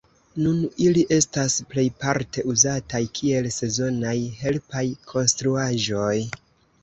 Nun 0.43 0.61
ili 0.83 1.01
estas 1.17 1.57
plejparte 1.73 2.45
uzataj 2.53 3.01
kiel 3.19 3.49
sezonaj 3.57 4.15
helpaj 4.41 4.83
konstruaĵoj. 5.13 6.19